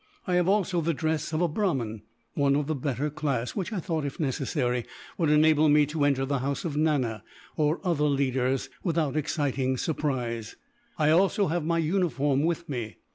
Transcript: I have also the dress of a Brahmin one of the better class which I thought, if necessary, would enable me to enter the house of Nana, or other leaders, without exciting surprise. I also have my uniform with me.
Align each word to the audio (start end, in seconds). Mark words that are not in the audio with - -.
I 0.25 0.33
have 0.33 0.47
also 0.49 0.81
the 0.81 0.95
dress 0.95 1.31
of 1.31 1.41
a 1.41 1.47
Brahmin 1.47 2.01
one 2.33 2.55
of 2.55 2.65
the 2.65 2.73
better 2.73 3.11
class 3.11 3.55
which 3.55 3.71
I 3.71 3.79
thought, 3.79 4.03
if 4.03 4.19
necessary, 4.19 4.83
would 5.19 5.29
enable 5.29 5.69
me 5.69 5.85
to 5.85 6.05
enter 6.05 6.25
the 6.25 6.39
house 6.39 6.65
of 6.65 6.75
Nana, 6.75 7.23
or 7.55 7.79
other 7.85 8.05
leaders, 8.05 8.67
without 8.83 9.15
exciting 9.15 9.77
surprise. 9.77 10.55
I 10.97 11.11
also 11.11 11.49
have 11.49 11.63
my 11.63 11.77
uniform 11.77 12.41
with 12.45 12.67
me. 12.67 12.97